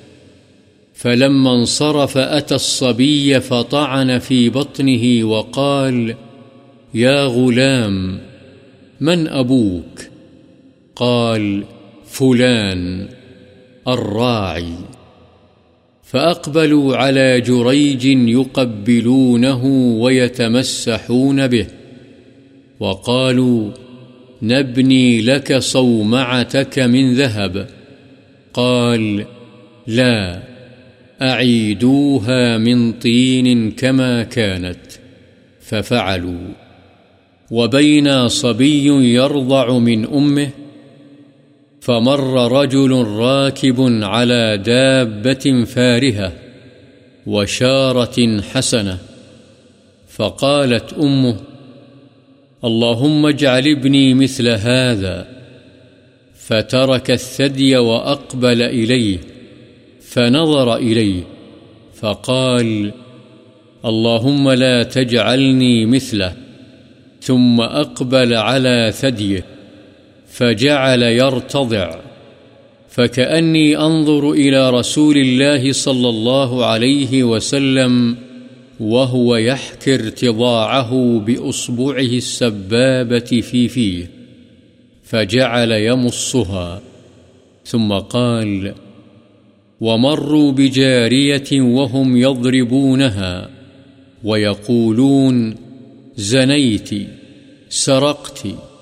فلما 0.94 1.56
انصرف 1.56 2.18
أتى 2.18 2.56
الصبي 2.56 3.40
فطعن 3.40 4.20
في 4.20 4.50
بطنه 4.50 5.24
وقال 5.24 6.16
يا 6.94 7.26
غلام، 7.26 8.20
من 9.02 9.28
أبوك؟ 9.28 10.15
قال، 10.96 11.64
فلان 12.06 13.08
الراعي. 13.88 14.74
فأقبلوا 16.04 16.96
على 16.96 17.42
جريج 17.42 18.06
يقبلونه 18.06 19.66
ويتمسحون 20.02 21.48
به. 21.48 21.68
وقالوا، 22.80 23.72
نبني 24.42 25.22
لك 25.22 25.58
صومعتك 25.58 26.80
من 26.80 27.14
ذهب. 27.14 27.68
قال، 28.54 29.26
لا، 29.88 30.44
أعيدوها 31.22 32.58
من 32.58 32.92
طين 32.92 33.72
كما 33.72 34.24
كانت. 34.24 34.80
ففعلوا. 35.62 36.48
وبين 37.52 38.28
صبي 38.28 39.14
يرضع 39.14 39.78
من 39.78 40.06
أمه 40.06 40.50
فمر 41.86 42.52
رجل 42.62 42.92
راكب 43.08 43.76
على 44.04 44.58
دابة 44.58 45.64
فارهة 45.64 46.32
وشارة 47.28 48.42
حسنة 48.42 48.98
فقالت 50.08 50.94
أمه، 50.94 51.38
اللهم 52.64 53.26
اجعل 53.26 53.68
ابني 53.68 54.14
مثل 54.14 54.48
هذا، 54.48 55.28
فترك 56.36 57.12
الثدي 57.12 57.78
وأقبل 57.78 58.62
إليه، 58.62 59.18
فنظر 60.02 60.76
إليه، 60.76 61.24
فقال، 61.96 62.92
اللهم 63.86 64.52
لا 64.52 64.84
تجعلني 64.84 65.86
مثله، 65.86 66.34
ثم 67.22 67.62
أقبل 67.62 68.34
على 68.34 68.92
ثديه. 68.96 69.55
فجعل 70.36 71.04
يرتضع. 71.04 72.00
فكأني 72.90 73.78
أنظر 73.78 74.32
إلى 74.32 74.70
رسول 74.70 75.18
الله 75.18 75.72
صلى 75.72 76.10
الله 76.10 76.66
عليه 76.66 77.24
وسلم 77.24 78.18
وهو 78.80 79.36
يحكي 79.36 79.96
ارتضاعه 79.96 81.20
بأصبعه 81.20 82.00
السبابة 82.00 83.20
في 83.20 83.68
فيه. 83.68 84.12
فجعل 85.04 85.72
يمصها. 85.72 86.82
ثم 87.66 87.94
قال 87.94 88.74
ومروا 89.82 90.52
بجارية 90.52 91.62
وهم 91.62 92.18
يضربونها 92.18 93.50
ويقولون 94.24 95.56
زنيت، 96.16 96.90
سرقت. 97.70 98.75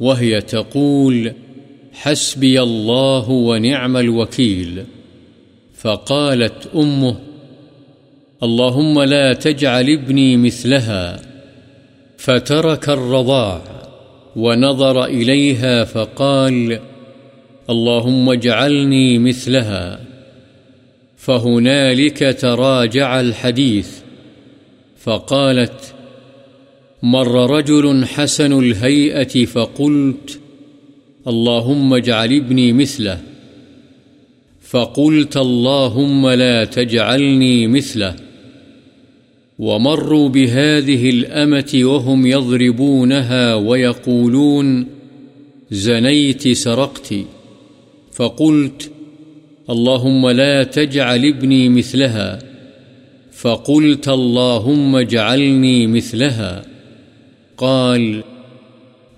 وهي 0.00 0.40
تقول 0.40 1.32
حسبي 1.92 2.62
الله 2.62 3.30
ونعم 3.30 3.96
الوكيل. 3.96 4.84
فقالت 5.74 6.68
أمه 6.74 7.16
اللهم 8.42 9.02
لا 9.02 9.32
تجعل 9.32 9.90
ابني 9.90 10.36
مثلها. 10.36 11.20
فترك 12.16 12.88
الرضاع 12.88 13.62
ونظر 14.36 15.04
إليها 15.04 15.84
فقال 15.84 16.80
اللهم 17.70 18.30
اجعلني 18.30 19.18
مثلها. 19.18 20.00
فهنالك 21.16 22.36
تراجع 22.40 23.20
الحديث. 23.20 23.90
فقالت 24.98 25.94
مر 27.02 27.50
رجل 27.50 28.04
حسن 28.04 28.58
الهيئة 28.58 29.44
فقلت، 29.44 30.40
اللهم 31.28 31.94
اجعل 31.94 32.32
ابني 32.32 32.72
مثله. 32.72 33.20
فقلت، 34.62 35.36
اللهم 35.36 36.28
لا 36.28 36.64
تجعلني 36.64 37.66
مثله. 37.66 38.16
ومروا 39.58 40.28
بهذه 40.28 41.10
الأمة 41.10 41.70
وهم 41.74 42.26
يضربونها 42.26 43.54
ويقولون، 43.54 44.86
زنيت 45.70 46.48
سرقت. 46.48 47.14
فقلت، 48.12 48.90
اللهم 49.70 50.28
لا 50.28 50.62
تجعل 50.62 51.24
ابني 51.24 51.68
مثلها. 51.68 52.38
فقلت، 53.32 54.08
اللهم 54.08 54.96
اجعلني 54.96 55.86
مثلها. 55.86 56.71
قال، 57.56 58.24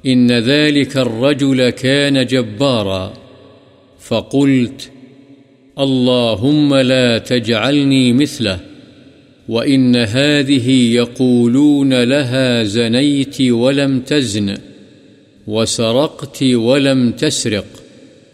إن 0.06 0.32
ذلك 0.32 0.96
الرجل 0.96 1.70
كان 1.70 2.26
جبارا. 2.26 3.14
فقلت، 4.00 4.90
اللهم 5.78 6.74
لا 6.74 7.18
تجعلني 7.18 8.12
مثله، 8.12 8.60
وإن 9.48 9.96
هذه 9.96 10.94
يقولون 10.94 12.02
لها 12.02 12.62
زنيت 12.62 13.40
ولم 13.40 14.00
تزن، 14.00 14.58
وسرقت 15.46 16.42
ولم 16.42 17.12
تسرق. 17.12 17.66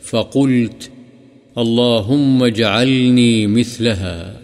فقلت، 0.03 0.91
اللهم 1.59 2.45
اجعلني 2.45 3.47
مثلها. 3.47 4.41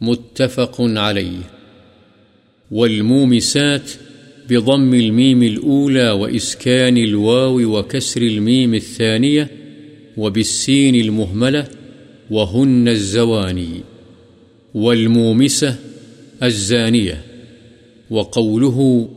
متفق 0.00 0.76
عليه. 0.80 1.50
والمومسات 2.70 3.90
بضم 4.50 4.94
الميم 4.94 5.42
الأولى 5.42 6.10
وإسكان 6.10 6.96
الواو 6.96 7.78
وكسر 7.78 8.22
الميم 8.22 8.74
الثانية 8.74 9.50
وبالسين 10.16 10.94
المهملة 10.94 11.68
وهن 12.30 12.88
الزواني 12.88 13.80
والمومسة 14.74 15.76
الزانية 16.42 17.22
وقوله 18.10 19.08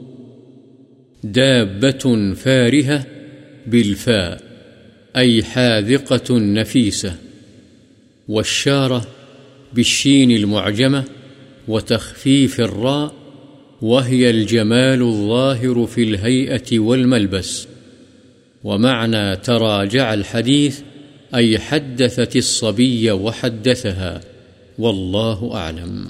دابة 1.23 2.33
فارهة 2.33 3.05
بالفاء 3.67 4.41
أي 5.15 5.43
حاذقة 5.43 6.37
نفيسة 6.39 7.15
والشارة 8.27 9.07
بالشين 9.73 10.31
المعجمة 10.31 11.03
وتخفيف 11.67 12.61
الراء 12.61 13.14
وهي 13.85 14.25
الجمال 14.25 15.01
الظاهر 15.01 15.85
في 15.85 16.03
الهيئة 16.03 16.83
والملبس. 16.83 17.67
ومعنى 18.63 19.35
تراجع 19.43 20.11
الحديث، 20.11 20.81
أي 21.35 21.55
حدثت 21.69 22.35
الصبي 22.35 23.09
وحدثها. 23.09 24.19
والله 24.79 25.57
أعلم. 25.57 26.05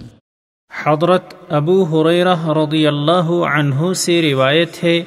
حضرت 0.86 1.34
ابو 1.50 1.84
حریرہ 1.84 2.48
رضی 2.48 2.88
اللہ 2.88 3.32
عنہ 3.32 3.94
سے 3.94 4.22
روایت 4.22 4.84
ہے 4.84 5.04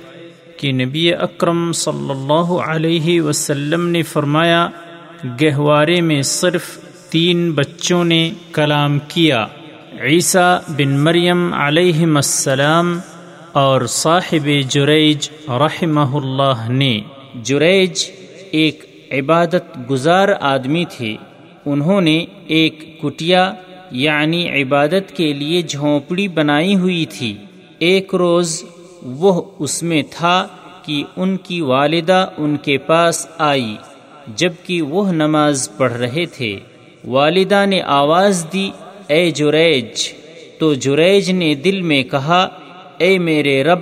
کہ 0.57 0.73
نبی 0.73 1.15
اکرم 1.15 1.73
صلی 1.73 2.11
اللہ 2.11 2.53
علیہ 2.53 3.21
وسلم 3.21 3.89
نے 3.89 4.03
فرمایا، 4.03 4.69
گہوارے 5.25 6.01
میں 6.01 6.23
صرف 6.23 6.79
تین 7.11 7.53
بچوں 7.53 8.05
نے 8.05 8.31
کلام 8.53 8.99
کیا۔ 9.09 9.47
عیسیٰ 10.03 10.59
بن 10.69 10.99
مریم 10.99 11.55
علیہ 11.55 12.07
السلام 12.07 13.01
اور 13.53 13.87
صاحب 13.87 14.49
جریج 14.69 15.29
رحمہ 15.49 16.17
اللہ 16.17 16.69
نے۔ 16.69 17.01
جریج 17.35 18.11
ایک 18.51 19.07
عبادت 19.11 19.91
گزار 19.91 20.29
آدمی 20.41 20.85
تھے۔ 20.91 21.17
انہوں 21.67 22.01
نے 22.01 22.25
ایک 22.47 23.03
کٹیا 23.03 23.53
یعنی 23.91 24.63
عبادت 24.63 25.17
کے 25.17 25.33
لیے 25.33 25.63
جھونپڑی 25.63 26.29
بنائی 26.29 26.77
ہوئی 26.77 27.07
تھی۔ 27.07 27.37
ایک 27.79 28.15
روز 28.15 28.65
وہ 29.03 29.43
اس 29.59 29.83
میں 29.83 30.03
تھا 30.11 30.47
کہ 30.83 31.05
ان 31.17 31.37
کی 31.37 31.61
والدہ 31.61 32.29
ان 32.39 32.57
کے 32.57 32.79
پاس 32.79 33.27
آئی 33.39 33.77
جبکہ 34.37 34.83
وہ 34.83 35.13
نماز 35.13 35.69
پڑھ 35.77 35.93
رہے 35.93 36.27
تھے۔ 36.27 36.59
والدہ 37.05 37.67
نے 37.67 37.83
آواز 37.83 38.47
دی 38.53 38.71
اے 39.09 39.31
جریج، 39.31 40.13
تو 40.59 40.75
جریج 40.75 41.31
نے 41.31 41.55
دل 41.55 41.83
میں 41.83 42.03
کہا، 42.03 42.49
اے 42.99 43.19
میرے 43.19 43.65
رب، 43.65 43.79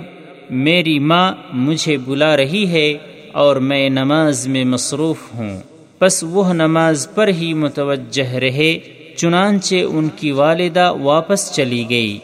میری 0.49 0.99
ماں 0.99 1.33
مجھے 1.53 1.97
بلا 1.97 2.37
رہی 2.37 2.67
ہے 2.67 2.97
اور 3.31 3.55
میں 3.55 3.89
نماز 3.89 4.47
میں 4.47 4.65
مصروف 4.65 5.17
ہوں۔ 5.35 5.59
بس 6.01 6.25
وہ 6.29 6.53
نماز 6.53 7.07
پر 7.15 7.27
ہی 7.27 7.53
متوجہ 7.53 8.35
رہے، 8.35 8.79
چنانچہ 9.15 9.75
ان 9.89 10.07
کی 10.15 10.31
والدہ 10.31 10.93
واپس 11.01 11.55
چلی 11.55 11.85
گئی۔ 11.89 12.17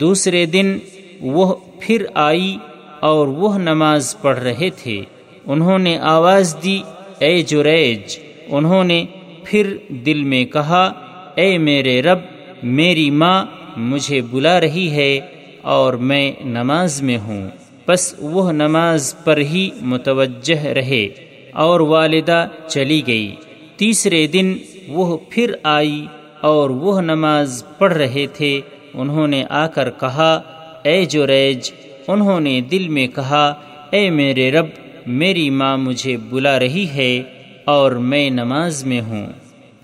دوسرے 0.00 0.46
دن 0.46 0.78
وہ 1.20 1.54
پھر 1.80 2.06
آئی 2.14 2.56
اور 3.00 3.26
وہ 3.26 3.58
نماز 3.58 4.16
پڑھ 4.20 4.38
رہے 4.38 4.70
تھے۔ 4.70 5.00
انہوں 5.46 5.78
نے 5.78 5.98
آواز 5.98 6.56
دی، 6.64 6.82
اے 7.18 7.42
جریج۔ 7.42 8.18
انہوں 8.48 8.84
نے 8.84 9.04
پھر 9.44 9.76
دل 9.88 10.22
میں 10.22 10.44
کہا، 10.44 10.92
اے 11.34 11.58
میرے 11.58 12.02
رب 12.02 12.18
میری 12.62 13.10
ماں 13.10 13.46
مجھے 13.76 14.20
بلا 14.30 14.60
رہی 14.60 14.90
ہے 14.90 15.20
اور 15.62 15.92
میں 15.92 16.32
نماز 16.44 17.02
میں 17.02 17.18
ہوں۔ 17.18 17.48
بس 17.88 18.14
وہ 18.18 18.52
نماز 18.52 19.14
پر 19.24 19.36
ہی 19.36 19.70
متوجہ 19.80 20.66
رہے 20.66 21.08
اور 21.52 21.80
والدہ 21.80 22.48
چلی 22.68 23.02
گئی۔ 23.06 23.34
تیسرے 23.76 24.26
دن 24.26 24.54
وہ 24.88 25.18
پھر 25.30 25.52
آئی 25.62 26.06
اور 26.40 26.70
وہ 26.70 27.00
نماز 27.00 27.64
پڑھ 27.78 27.94
رہے 27.94 28.26
تھے۔ 28.26 28.60
انہوں 28.94 29.26
نے 29.26 29.44
آ 29.50 29.66
کر 29.66 29.90
کہا، 29.90 30.42
اے 30.82 31.04
جو 31.04 31.26
ریج 31.26 31.70
انہوں 32.08 32.40
نے 32.40 32.60
دل 32.60 32.88
میں 32.88 33.06
کہا، 33.06 33.54
اے 33.90 34.10
میرے 34.10 34.50
رب، 34.50 34.66
میری 35.06 35.50
ماں 35.50 35.78
مجھے 35.78 36.16
بلا 36.16 36.58
رہی 36.58 36.86
ہے 36.94 37.22
اور 37.64 37.92
میں 37.92 38.30
نماز 38.30 38.84
میں 38.84 39.00
ہوں۔ 39.00 39.26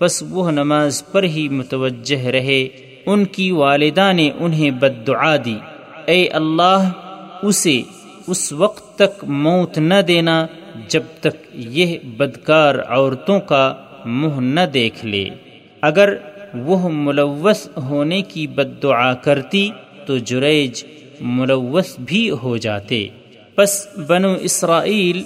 بس 0.01 0.23
وہ 0.29 0.51
نماز 0.51 1.03
پر 1.11 1.23
ہی 1.23 1.49
متوجہ 1.49 2.25
رہے۔ 2.25 2.67
ان 3.05 3.25
کی 3.25 3.51
والدہ 3.51 4.13
نے 4.13 4.29
انہیں 4.39 4.71
بد 4.71 5.07
دعا 5.07 5.35
دی۔ 5.45 5.57
اے 6.05 6.27
اللہ، 6.27 6.91
اسے 7.43 7.81
اس 8.27 8.51
وقت 8.51 8.95
تک 8.95 9.23
موت 9.23 9.77
نہ 9.77 10.01
دینا 10.07 10.47
جب 10.87 11.03
تک 11.19 11.47
یہ 11.53 11.97
بدکار 12.17 12.75
عورتوں 12.87 13.39
کا 13.39 13.75
منہ 14.05 14.39
نہ 14.39 14.65
دیکھ 14.65 15.05
لے۔ 15.05 15.29
اگر 15.81 16.13
وہ 16.53 16.89
ملوث 16.89 17.67
ہونے 17.77 18.21
کی 18.21 18.47
بد 18.47 18.83
دعا 18.83 19.13
کرتی 19.13 19.69
تو 20.05 20.17
جریج 20.17 20.83
ملوث 21.21 21.95
بھی 21.99 22.31
ہو 22.31 22.57
جاتے۔ 22.57 23.07
پس 23.55 23.87
بنو 24.07 24.33
اسرائیل 24.41 25.23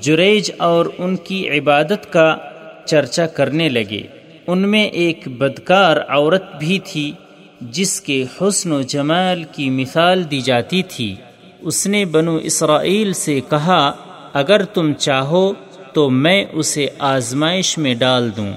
جریج 0.00 0.50
اور 0.56 0.86
ان 0.98 1.16
کی 1.16 1.58
عبادت 1.58 2.12
کا 2.12 2.36
چرچا 2.86 3.26
کرنے 3.26 3.68
لگے۔ 3.68 4.02
ان 4.46 4.58
میں 4.58 4.84
ایک 4.84 5.28
بدکار 5.28 5.96
عورت 6.08 6.56
بھی 6.58 6.78
تھی، 6.78 7.12
جس 7.60 8.00
کے 8.00 8.24
حسن 8.40 8.72
و 8.72 8.82
جمال 8.82 9.44
کی 9.52 9.70
مثال 9.70 10.30
دی 10.30 10.40
جاتی 10.40 10.82
تھی۔ 10.82 11.14
اس 11.60 11.86
نے 11.86 12.04
بنو 12.04 12.36
اسرائیل 12.36 13.12
سے 13.12 13.40
کہا، 13.50 13.92
اگر 14.32 14.64
تم 14.64 14.92
چاہو 14.92 15.52
تو 15.92 16.10
میں 16.10 16.44
اسے 16.52 16.86
آزمائش 16.98 17.78
میں 17.78 17.94
ڈال 17.94 18.30
دوں۔ 18.36 18.52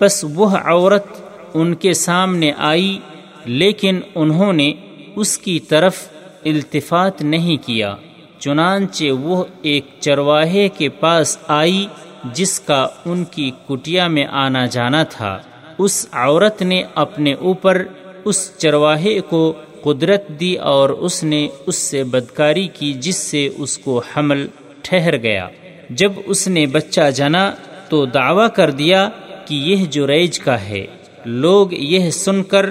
بس 0.00 0.24
وہ 0.34 0.48
عورت 0.64 1.06
ان 1.54 1.74
کے 1.74 1.92
سامنے 1.92 2.52
آئی، 2.58 2.98
لیکن 3.44 4.00
انہوں 4.14 4.52
نے 4.52 4.72
اس 5.16 5.38
کی 5.38 5.58
طرف 5.58 5.96
التفات 6.44 7.22
نہیں 7.22 7.56
کیا۔ 7.66 7.96
چنانچہ 8.38 9.04
وہ 9.04 9.44
ایک 9.62 9.84
چرواہے 10.00 10.68
کے 10.68 10.88
پاس 10.88 11.38
آئی 11.48 11.86
جس 12.32 12.60
کا 12.60 12.88
ان 13.04 13.24
کی 13.24 13.50
کٹیا 13.68 14.06
میں 14.06 14.26
آنا 14.26 14.66
جانا 14.66 15.02
تھا، 15.02 15.38
اس 15.78 16.06
عورت 16.12 16.62
نے 16.62 16.82
اپنے 16.94 17.34
اوپر 17.34 17.82
اس 18.24 18.58
چرواہے 18.58 19.20
کو 19.20 19.52
قدرت 19.82 20.28
دی 20.28 20.54
اور 20.54 20.88
اس 20.88 21.24
نے 21.24 21.48
اس 21.66 21.76
سے 21.76 22.04
بدکاری 22.04 22.68
کی، 22.68 22.92
جس 22.92 23.16
سے 23.16 23.48
اس 23.58 23.78
کو 23.78 24.02
حمل 24.16 24.46
ٹھہر 24.82 25.16
گیا۔ 25.16 25.48
جب 25.90 26.12
اس 26.26 26.48
نے 26.48 26.66
بچہ 26.66 27.10
جنا 27.10 27.50
تو 27.88 28.06
دعویٰ 28.06 28.48
کر 28.54 28.70
دیا 28.70 29.08
کہ 29.46 29.54
یہ 29.54 29.84
جریج 29.84 30.38
کا 30.38 30.60
ہے۔ 30.60 30.86
لوگ 31.24 31.72
یہ 31.72 32.10
سن 32.10 32.42
کر 32.42 32.70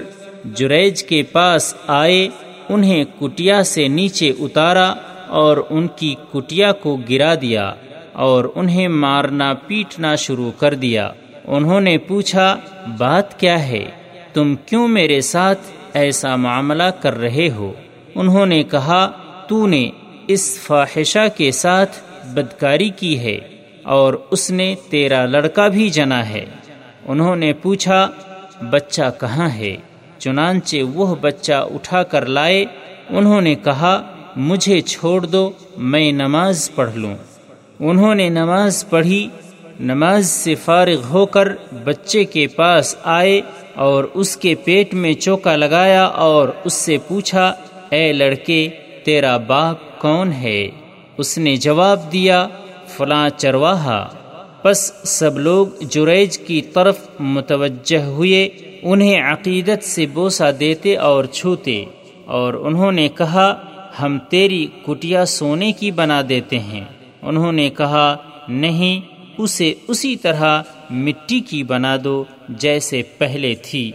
جریج 0.53 1.03
کے 1.03 1.23
پاس 1.23 1.75
آئے، 1.87 2.29
انہیں 2.69 3.03
کٹیا 3.19 3.63
سے 3.63 3.87
نیچے 3.87 4.31
اتارا 4.39 4.93
اور 5.27 5.57
ان 5.69 5.87
کی 5.87 6.15
کٹیا 6.33 6.71
کو 6.71 6.97
گرا 7.09 7.35
دیا۔ 7.41 7.73
اور 8.13 8.45
انہیں 8.55 8.87
مارنا 8.87 9.53
پیٹنا 9.53 10.15
شروع 10.15 10.51
کر 10.57 10.73
دیا۔ 10.73 11.11
انہوں 11.45 11.81
نے 11.81 11.97
پوچھا، 11.97 12.57
بات 12.97 13.39
کیا 13.39 13.67
ہے؟ 13.67 13.85
تم 14.33 14.55
کیوں 14.65 14.87
میرے 14.87 15.21
ساتھ 15.21 15.59
ایسا 15.93 16.35
معاملہ 16.35 16.83
کر 16.83 17.17
رہے 17.17 17.49
ہو؟ 17.55 17.73
انہوں 18.15 18.45
نے 18.45 18.63
کہا 18.63 19.11
تو 19.47 19.67
نے 19.67 19.89
اس 20.27 20.59
فاحشہ 20.59 21.37
کے 21.37 21.51
ساتھ 21.51 21.97
بدکاری 22.25 22.89
کی 22.89 23.19
ہے 23.19 23.39
اور 23.83 24.13
اس 24.31 24.51
نے 24.51 24.75
تیرا 24.89 25.25
لڑکا 25.25 25.67
بھی 25.67 25.89
جنا 25.89 26.29
ہے۔ 26.29 26.45
انہوں 27.05 27.35
نے 27.35 27.53
پوچھا، 27.53 28.07
بچہ 28.69 29.01
کہاں 29.19 29.49
ہے؟ 29.49 29.77
چنانچہ 30.17 30.77
وہ 30.93 31.15
بچہ 31.21 31.67
اٹھا 31.73 32.03
کر 32.03 32.25
لائے۔ 32.25 32.65
انہوں 33.09 33.41
نے 33.41 33.55
کہا، 33.55 34.01
مجھے 34.35 34.81
چھوڑ 34.81 35.25
دو، 35.25 35.51
میں 35.77 36.11
نماز 36.11 36.71
پڑھ 36.75 36.95
لوں۔ 36.95 37.15
انہوں 37.79 38.15
نے 38.15 38.29
نماز 38.29 38.89
پڑھی، 38.89 39.27
نماز 39.79 40.29
سے 40.29 40.55
فارغ 40.55 41.03
ہو 41.09 41.25
کر 41.25 41.47
بچے 41.83 42.23
کے 42.23 42.47
پاس 42.47 42.95
آئے 43.03 43.41
اور 43.75 44.03
اس 44.13 44.37
کے 44.37 44.55
پیٹ 44.55 44.93
میں 44.93 45.13
چوکا 45.13 45.55
لگایا 45.55 46.05
اور 46.05 46.49
اس 46.63 46.73
سے 46.73 46.97
پوچھا، 47.07 47.53
اے 47.89 48.13
لڑکے، 48.13 48.69
تیرا 49.03 49.37
باپ 49.37 50.01
کون 50.01 50.33
ہے؟ 50.33 50.69
اس 51.17 51.37
نے 51.37 51.55
جواب 51.55 52.11
دیا، 52.11 52.47
فلاں 52.87 53.29
چرواہا. 53.37 54.07
پس 54.61 54.93
سب 55.03 55.39
لوگ 55.39 55.67
جریج 55.81 56.37
کی 56.37 56.61
طرف 56.61 56.97
متوجہ 57.19 57.97
ہوئے، 57.97 58.49
انہیں 58.83 59.33
عقیدت 59.33 59.83
سے 59.83 60.05
بوسہ 60.05 60.51
دیتے 60.51 60.95
اور 60.95 61.25
چھوتے 61.25 61.85
اور 62.25 62.53
انہوں 62.53 62.91
نے 62.91 63.07
کہا، 63.07 63.55
ہم 64.01 64.17
تیری 64.29 64.67
کٹیا 64.85 65.25
سونے 65.25 65.71
کی 65.71 65.91
بنا 65.91 66.21
دیتے 66.29 66.59
ہیں۔ 66.59 66.83
انہوں 67.23 67.51
نے 67.51 67.69
کہا، 67.69 68.15
نہیں، 68.47 68.99
اسے 69.37 69.73
اسی 69.87 70.15
طرح 70.15 70.61
مٹی 70.89 71.39
کی 71.39 71.63
بنا 71.63 71.97
دو 72.03 72.23
جیسے 72.49 73.03
پہلے 73.17 73.55
تھی۔ 73.55 73.91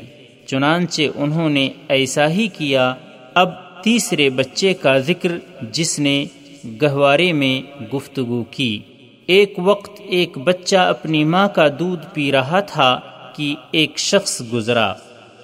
چنانچہ 0.46 1.02
انہوں 1.14 1.48
نے 1.48 1.68
ایسا 1.88 2.28
ہی 2.30 2.48
کیا۔ 2.48 2.94
اب 3.34 3.48
تیسرے 3.82 4.30
بچے 4.30 4.74
کا 4.74 4.98
ذکر 4.98 5.38
جس 5.62 5.98
نے 5.98 6.24
گہوارے 6.82 7.32
میں 7.32 7.84
گفتگو 7.94 8.44
کی۔ 8.44 8.78
ایک 9.26 9.54
وقت 9.58 10.00
ایک 10.04 10.38
بچہ 10.38 10.76
اپنی 10.76 11.24
ماں 11.24 11.48
کا 11.48 11.68
دودھ 11.78 12.06
پی 12.14 12.32
رہا 12.32 12.60
تھا 12.60 13.00
کہ 13.36 13.54
ایک 13.70 13.98
شخص 13.98 14.42
گزرا، 14.52 14.94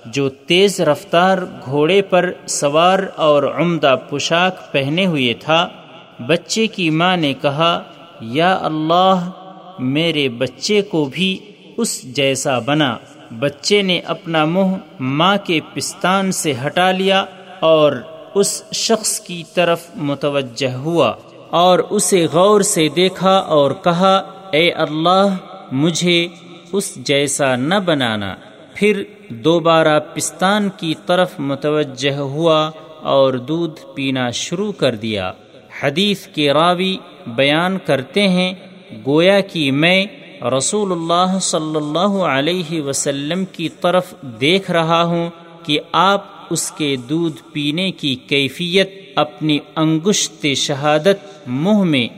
جو 0.07 0.29
تیز 0.29 0.81
رفتار 0.81 1.38
گھوڑے 1.64 2.03
پر 2.03 2.33
سوار 2.47 2.99
اور 3.16 3.42
عمدہ 3.42 3.97
پوشاک 4.11 4.73
پہنے 4.73 5.07
ہوئے 5.07 5.35
تھا۔ 5.35 5.68
بچے 6.20 6.66
کی 6.66 6.90
ماں 6.90 7.16
نے 7.16 7.33
کہا، 7.33 7.83
یا 8.20 8.59
اللہ، 8.62 9.31
میرے 9.79 10.29
بچے 10.29 10.83
کو 10.83 11.11
بھی 11.12 11.38
اس 11.77 12.03
جیسا 12.03 12.59
بنا۔ 12.59 12.96
بچے 13.38 13.83
نے 13.83 14.00
اپنا 14.00 14.44
منہ 14.44 14.74
ماں 15.00 15.37
کے 15.44 15.61
پستان 15.74 16.33
سے 16.33 16.53
ہٹا 16.66 16.90
لیا 16.90 17.24
اور 17.61 17.92
اس 18.35 18.72
شخص 18.72 19.20
کی 19.20 19.42
طرف 19.55 19.81
متوجہ 19.96 20.74
ہوا 20.74 21.12
اور 21.50 21.79
اسے 21.79 22.27
غور 22.33 22.61
سے 22.61 22.88
دیکھا 22.88 23.37
اور 23.37 23.70
کہا، 23.70 24.14
اے 24.53 24.70
اللہ، 24.70 25.37
مجھے 25.72 26.29
اس 26.72 26.94
جیسا 26.94 27.57
نہ 27.57 27.74
بنانا۔ 27.85 28.35
پھر 28.74 29.03
دوبارہ 29.29 30.00
پستان 30.14 30.68
کی 30.77 30.94
طرف 31.07 31.31
متوجہ 31.38 32.18
ہوا 32.18 32.70
اور 33.03 33.35
دودھ 33.35 33.81
پینا 33.94 34.31
شروع 34.31 34.72
کر 34.72 34.94
دیا۔ 34.94 35.33
حدیث 35.83 36.27
کے 36.27 36.53
راوی 36.53 36.97
بیان 37.27 37.79
کرتے 37.79 38.29
ہیں، 38.29 38.55
گویا 39.07 39.41
کہ 39.41 39.73
میں 39.73 40.07
رسول 40.59 40.93
اللہ 40.93 41.39
صلی 41.39 41.77
اللہ 41.77 42.23
علیہ 42.25 42.83
وسلم 42.83 43.45
کی 43.45 43.69
طرف 43.69 44.15
دیکھ 44.41 44.71
رہا 44.71 45.03
ہوں 45.03 45.31
کہ 45.63 45.79
آپ 45.93 46.25
اس 46.51 46.71
کے 46.71 46.97
دودھ 46.97 47.43
پینے 47.53 47.91
کی 47.91 48.15
کیفیت 48.15 48.91
اپنی 49.17 49.59
انگشت 49.77 50.47
شہادت 50.57 51.49
منہ 51.49 51.83
میں 51.85 52.09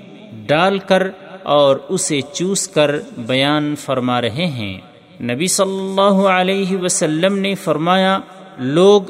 ڈال 0.47 0.79
کر 0.79 1.11
اور 1.43 1.77
اسے 1.89 2.21
چوس 2.33 2.69
کر 2.69 2.91
بیان 3.19 3.75
فرما 3.77 4.21
رہے 4.21 4.47
ہیں۔ 4.47 4.79
نبی 5.21 5.47
صلی 5.47 5.79
اللہ 5.79 6.29
علیہ 6.29 6.77
وسلم 6.77 7.39
نے 7.39 7.55
فرمایا، 7.55 8.19
لوگ 8.59 9.03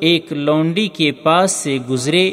ایک 0.00 0.32
لونڈی 0.32 0.88
کے 0.88 1.12
پاس 1.12 1.52
سے 1.52 1.78
گزرے 1.90 2.30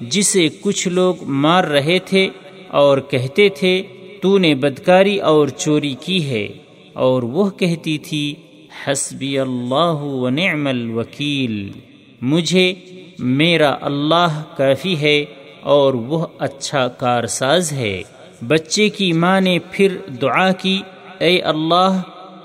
جسے 0.00 0.48
کچھ 0.60 0.88
لوگ 0.88 1.14
مار 1.22 1.64
رہے 1.64 1.98
تھے 1.98 2.28
اور 2.68 2.98
کہتے 2.98 3.48
تھے، 3.48 3.82
تو 4.22 4.38
نے 4.38 4.54
بدکاری 4.54 5.18
اور 5.18 5.48
چوری 5.48 5.94
کی 6.00 6.30
ہے 6.30 6.48
اور 6.92 7.22
وہ 7.22 7.50
کہتی 7.50 7.98
تھی، 7.98 8.34
حسبی 8.86 9.38
اللہ 9.38 10.02
و 10.02 10.28
نعم 10.28 10.66
الوکیل 10.66 11.70
مجھے 12.20 12.74
میرا 13.18 13.76
اللہ 13.80 14.42
کافی 14.56 15.00
ہے 15.00 15.24
اور 15.60 15.94
وہ 15.94 16.26
اچھا 16.38 16.88
کارساز 16.88 17.72
ہے۔ 17.72 18.02
بچے 18.48 18.88
کی 18.88 19.12
ماں 19.12 19.40
نے 19.40 19.58
پھر 19.70 19.96
دعا 20.22 20.52
کی، 20.52 20.82
اے 21.18 21.40
اللہ، 21.40 22.00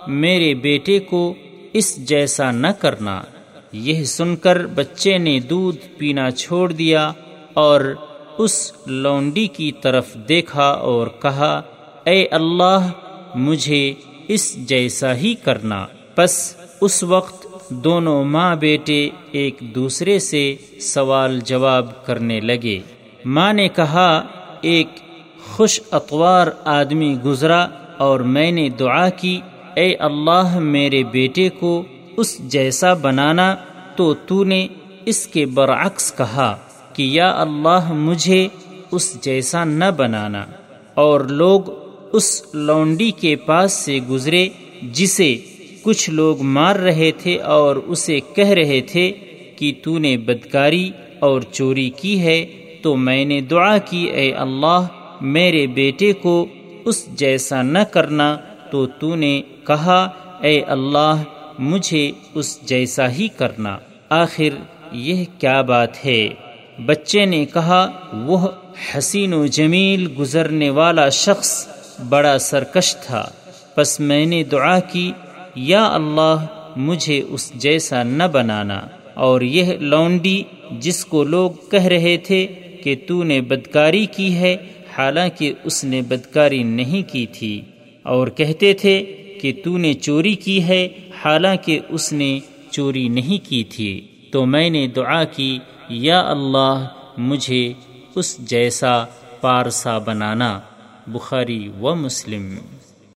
میرے 0.08 0.54
بیٹے 0.54 1.00
کو 1.00 1.34
اس 1.74 1.96
جیسا 2.08 2.52
نہ 2.52 2.68
کرنا 2.68 3.22
یہ 3.74 4.04
سن 4.04 4.36
کر 4.36 4.65
بچے 4.68 5.18
نے 5.18 5.39
دودھ 5.39 5.78
پینا 5.98 6.32
چھوڑ 6.32 6.72
دیا 6.72 7.12
اور 7.56 7.82
اس 8.38 8.74
لونڈی 8.86 9.48
کی 9.48 9.72
طرف 9.72 10.13
دیکھا 10.13 10.68
اور 10.68 11.08
کہا، 11.22 11.62
اے 12.04 12.26
اللہ، 12.32 12.91
مجھے 13.36 13.94
اس 14.28 14.56
جیسا 14.70 15.15
ہی 15.15 15.36
کرنا۔ 15.36 15.86
پس 16.15 16.56
اس 16.82 17.04
وقت 17.04 17.48
دونوں 17.70 18.24
ماں 18.24 18.56
بیٹے 18.56 19.10
ایک 19.32 19.56
دوسرے 19.76 20.20
سے 20.20 20.56
سوال 20.82 21.39
جواب 21.39 22.06
کرنے 22.06 22.39
لگے۔ 22.39 22.80
ماں 23.26 23.54
نے 23.54 23.68
کہا، 23.68 24.24
ایک 24.62 24.88
خوش 25.48 25.82
اطوار 25.91 26.48
آدمی 26.65 27.18
گزرا 27.26 27.68
اور 27.98 28.20
میں 28.20 28.52
نے 28.52 28.70
دعا 28.70 29.10
کی، 29.10 29.41
اے 29.76 29.96
اللہ، 29.96 30.60
میرے 30.60 31.04
بیٹے 31.04 31.50
کو 31.50 31.84
اس 32.18 32.39
جیسا 32.39 32.94
بنانا 32.94 33.56
تو 33.96 34.13
تو 34.13 34.44
نے 34.44 34.68
اس 35.06 35.28
کے 35.28 35.46
برعکس 35.46 36.13
کہا۔ 36.18 36.58
کہ 36.95 37.03
یا 37.03 37.41
اللہ 37.41 37.91
مجھے 37.93 38.47
اس 38.91 39.21
جیسا 39.21 39.63
نہ 39.63 39.91
بنانا 39.97 40.45
اور 40.93 41.21
لوگ 41.21 41.62
اس 42.13 42.43
لونڈی 42.53 43.12
کے 43.12 43.36
پاس 43.36 43.73
سے 43.73 43.99
گزرے 44.10 44.49
جسے 44.81 45.38
کچھ 45.81 46.10
لوگ 46.10 46.41
مار 46.41 46.75
رہے 46.75 47.12
تھے 47.12 47.38
اور 47.38 47.75
اسے 47.75 48.19
کہہ 48.36 48.49
رہے 48.49 48.81
تھے 48.81 49.12
کہ 49.55 49.73
تو 49.84 49.97
نے 49.97 50.17
بدکاری 50.17 50.89
اور 51.19 51.41
چوری 51.41 51.89
کی 51.89 52.19
ہے، 52.19 52.45
تو 52.81 52.95
میں 52.95 53.25
نے 53.25 53.41
دعا 53.41 53.77
کی، 53.77 54.03
اے 54.03 54.31
اللہ، 54.34 54.88
میرے 55.21 55.67
بیٹے 55.67 56.13
کو 56.13 56.45
اس 56.86 57.05
جیسا 57.05 57.62
نہ 57.62 57.79
کرنا، 57.79 58.38
تو 58.71 58.86
تو 58.86 59.15
نے 59.15 59.41
کہا، 59.63 60.10
اے 60.41 60.62
اللہ، 60.62 61.23
مجھے 61.60 62.12
اس 62.34 62.62
جیسا 62.62 63.12
ہی 63.12 63.27
کرنا۔ 63.27 63.77
آخر 64.10 64.58
یہ 64.91 65.25
کیا 65.39 65.62
بات 65.62 66.05
ہے؟ 66.05 66.29
بچے 66.80 67.26
نے 67.26 67.46
کہا، 67.46 67.92
وہ 68.14 68.48
حسین 68.98 69.34
و 69.34 69.46
جمیل 69.46 70.08
گزرنے 70.20 70.70
والا 70.70 71.10
شخص 71.10 71.68
بڑا 72.10 72.38
سرکش 72.38 72.96
تھا۔ 72.96 73.30
پس 73.76 74.00
میں 74.00 74.26
نے 74.26 74.44
دعا 74.44 74.80
کی، 74.80 75.12
یا 75.56 75.86
اللہ، 75.88 76.46
مجھے 76.76 77.22
اس 77.30 77.52
جیسا 77.56 78.04
نہ 78.04 78.24
بنانا۔ 78.32 78.82
اور 79.14 79.42
یہ 79.42 79.78
لونڈی 79.80 80.44
جس 80.72 81.06
کو 81.06 81.24
لوگ 81.24 81.52
کہہ 81.72 81.84
رہے 81.84 82.18
تھے 82.18 82.48
کہ 82.84 82.96
تو 83.08 83.24
نے 83.24 83.42
بدکاری 83.42 84.06
کی 84.06 84.36
ہے، 84.36 84.58
حالانکہ 84.98 85.54
اس 85.64 85.84
نے 85.84 86.02
بدکاری 86.02 86.64
نہیں 86.64 87.12
کی 87.12 87.26
تھی۔ 87.26 87.62
اور 88.04 88.28
کہتے 88.28 88.74
تھے 88.74 89.04
کہ 89.42 89.54
تو 89.64 89.78
نے 89.78 89.94
چوری 89.94 90.36
کی 90.36 90.64
ہے، 90.64 90.88
حالانکہ 91.26 91.80
اس 91.90 92.14
نے 92.14 92.40
چوری 92.72 93.10
نہیں 93.10 93.50
کی 93.50 93.64
تھی۔ 93.64 94.08
تو 94.32 94.46
میں 94.46 94.70
نے 94.70 94.88
دعا 94.88 95.24
کی 95.24 95.60
یا 95.89 96.30
اللہ 96.30 96.88
مجھے 97.17 97.74
اس 98.15 98.38
جیسا 98.38 99.06
پارسا 99.41 99.98
بنانا 99.98 100.60
بخاری 101.08 101.71
و 101.82 101.95
مسلم۔ 101.95 102.56